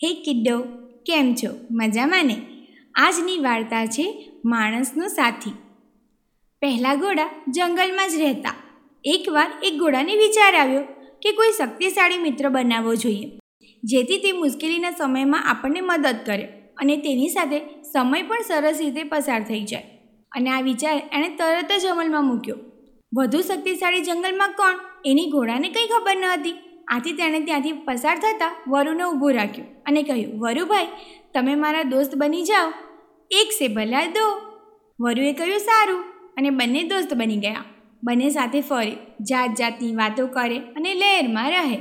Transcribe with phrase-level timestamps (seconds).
[0.00, 0.56] હે કિડ્ડો,
[1.06, 1.48] કેમ છો?
[1.70, 2.36] મજામાં ને
[2.94, 4.04] આજની વાર્તા છે
[4.44, 5.50] માણસનો સાથી.
[6.62, 8.54] પહેલાં ઘોડા જંગલમાં જ રહેતા.
[9.04, 10.84] એકવાર એક ઘોડાને વિચાર આવ્યો
[11.22, 13.26] કે કોઈ શક્તિશાળી મિત્ર બનાવવો જોઈએ,
[13.82, 16.46] જેથી તે મુશ્કેલીના સમયમાં આપણને મદદ કરે
[16.76, 19.84] અને તેની સાથે સમય પણ સરસ રીતે પસાર થઈ જાય.
[20.32, 22.56] અને આ વિચાર એણે તરત જ અમલમાં મૂક્યો.
[23.16, 24.80] વધુ શક્તિશાળી જંગલમાં કોણ?
[25.06, 26.56] એની ઘોડાને કંઈ ખબર ન હતી.
[26.88, 30.86] આથી તેણે ત્યાંથી પસાર થતાં વરુને ઊભું રાખ્યું અને કહ્યું, વરુભાઈ,
[31.34, 32.72] તમે મારા દોસ્ત બની જાઓ.
[33.30, 34.40] એક સે ભલા દો.
[35.00, 36.04] વરુએ કહ્યું, સારું.
[36.36, 37.64] અને બંને દોસ્ત બની ગયા.
[38.04, 41.74] બંને સાથે ફરે જાત જાતની વાતો કરે અને લહેરમાં રહે.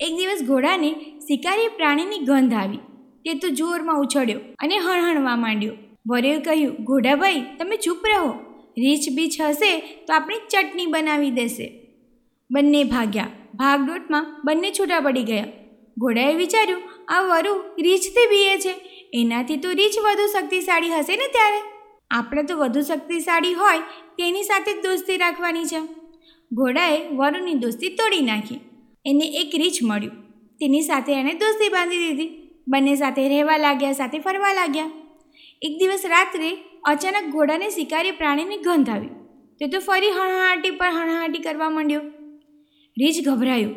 [0.00, 2.76] એક દિવસ ઘોડાને શિકારી પ્રાણીની ગંધ આવી.
[3.24, 5.72] તે તો જોરમાં ઉછળ્યો અને હણહણવા માંડ્યો.
[6.10, 8.30] વરુએ કહ્યું, ઘોડાભાઈ, તમે ચૂપ રહો.
[8.78, 11.86] રીછ બીછ હશે તો આપણી ચટણી બનાવી દેશે.
[12.50, 13.26] બંને ભાગ્યા.
[13.56, 15.44] ભાગદોડમાં બંને છૂટા પડી ગયા.
[15.98, 18.74] ઘોડાએ વિચાર્યું, આ વરુ રીછથી બીએ છે.
[19.14, 21.60] એનાથી તો રીછ વધુ શક્તિશાળી હશે ને ત્યારે?
[22.10, 23.78] આપણે તો વધુ શક્તિશાળી હોય
[24.18, 25.80] તેની સાથે જ દોસ્તી રાખવાની છે.
[26.52, 28.60] ઘોડાએ વરુની દોસ્તી તોડી નાખી.
[29.06, 30.12] એને એક રીછ મળ્યું.
[30.60, 32.50] તેની સાથે એણે દોસ્તી બાંધી દીધી.
[32.68, 34.90] બંને સાથે રહેવા લાગ્યા, સાથે ફરવા લાગ્યા.
[35.62, 39.08] એક દિવસ રાત્રે અચાનક ઘોડાને શિકારી પ્રાણીની ગંધ આવી.
[39.58, 42.00] તે તો ફરી હણહાટી પર હણહાટી કરવા માંડ્યો.
[43.00, 43.74] રીછ ગભરાયું.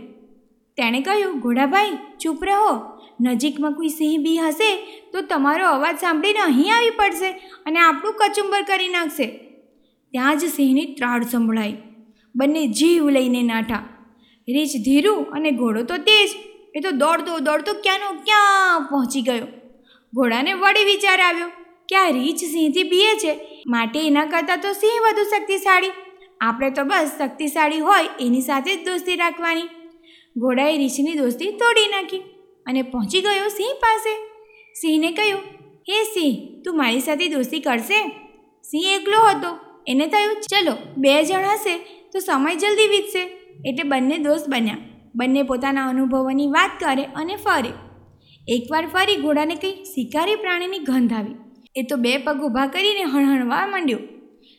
[0.77, 2.99] તેણે કહ્યું, ઘોડાભાઈ, ચૂપ રહો.
[3.21, 4.75] નજીકમાં કોઈ સિંહ બી હશે
[5.11, 7.31] તો તમારો અવાજ સાંભળીને અહીં આવી પડશે
[7.65, 9.25] અને આપણું કચુંબર કરી નાખશે.
[10.11, 11.77] ત્યાં જ સિંહની ત્રાડ સંભળાઈ.
[12.35, 13.75] બંને જીવ લઈને નાઠા.
[14.49, 16.29] રીછ ધીરું અને ઘોડો તો તેજ.
[16.75, 19.47] એ તો દોડતો દોડતો ક્યાંનો ક્યાં પહોંચી ગયો.
[20.15, 21.47] ઘોડાને વળી વિચાર આવ્યો
[21.89, 23.63] કે આ રીછ સિંહથી બીએ છે?
[23.67, 25.87] માટે એના કરતાં તો સિંહ વધુ શક્તિશાળી.
[26.41, 29.61] આપણે તો બસ શક્તિશાળી હોય એની સાથે જ દોસ્તી રાખવાની.
[30.37, 32.17] ઘોડાએ રીછની દોસ્તી તોડી નાખી
[32.65, 34.13] અને પહોંચી ગયો સિંહ પાસે.
[34.81, 35.39] સિંહને કહ્યું,
[35.89, 38.07] હે સિંહ, તું મારી સાથે દોસ્તી કરશે?
[38.63, 39.57] સિંહ એકલો હતો.
[39.87, 41.77] એને થયું, ચલો, બે જણ હશે
[42.13, 43.21] તો સમય જલ્દી વીતશે.
[43.65, 44.77] એટલે બંને દોસ્ત બન્યા.
[45.15, 47.73] બંને પોતાના અનુભવોની વાત કરે અને ફરે.
[48.47, 51.35] એકવાર ફરી ઘોડાને કંઈ શિકારી પ્રાણીની ગંધ આવી.
[51.75, 53.97] એ તો બે પગ ઊભા કરીને હણહણવા માંડ્યો.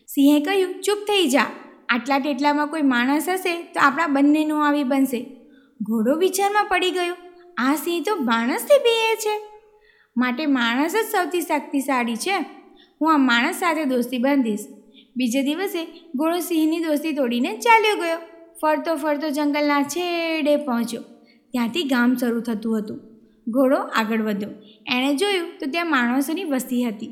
[0.07, 1.47] સિંહે કહ્યું, ચૂપ થઈ જા.
[1.91, 5.37] આટલા તેટલામાં કોઈ માણસ હશે તો આપણા બંનેનું આવી બનશે.
[5.83, 7.17] ઘોડો વિચારમાં પડી ગયો.
[7.57, 9.41] આ સિંહ તો માણસથી બીએ છે.
[10.17, 12.37] માટે માણસ જ સૌથી શક્તિશાળી છે.
[13.01, 14.67] હું આ માણસ સાથે દોસ્તી બાંધીશ.
[15.17, 15.85] બીજે દિવસે
[16.17, 18.19] ઘોડો સિંહની દોસ્તી તોડીને ચાલ્યો ગયો.
[18.63, 21.03] ફરતો ફરતો જંગલના છેડે પહોંચ્યો.
[21.51, 23.01] ત્યાંથી ગામ શરૂ થતું હતું.
[23.49, 24.51] ઘોડો આગળ વધ્યો.
[24.87, 27.07] એણે જોયું તો ત્યાં માણસોની વસ્તી હતી.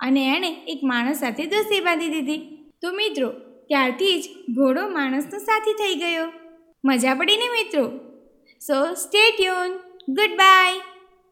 [0.00, 2.36] અને એણે એક માણસ સાથે દોસ્તી બાંધી દીધી.
[2.82, 3.32] તો મિત્રો
[3.66, 6.32] ત્યારથી જ ઘોડો માણસનો સાથી થઈ ગયો.
[6.84, 7.86] મજા પડીને મિત્રો?
[8.60, 9.70] So stay tuned
[10.08, 10.93] good bye